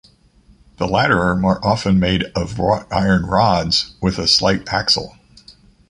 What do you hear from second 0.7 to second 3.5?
The latter are more often made of wrought-iron